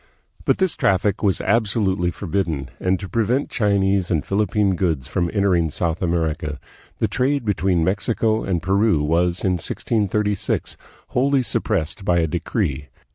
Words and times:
But 0.45 0.57
this 0.57 0.75
traffic 0.75 1.21
was 1.21 1.41
absolutely 1.41 2.09
forbidden, 2.09 2.71
and 2.79 2.99
to 2.99 3.07
prevent 3.07 3.51
Chinese 3.51 4.09
and 4.09 4.25
Philippine 4.25 4.75
goods 4.75 5.05
from 5.07 5.29
enter 5.31 5.53
ing 5.53 5.69
South 5.69 6.01
America, 6.01 6.59
the 6.97 7.07
trade 7.07 7.45
between 7.45 7.83
Mexico 7.83 8.43
and 8.43 8.63
Peru 8.63 9.03
was 9.03 9.43
in 9.45 9.59
1636 9.61 10.75
wholly 11.09 11.43
suppressed 11.43 12.03
by 12.03 12.17
a 12.17 12.25
decree. 12.25 12.87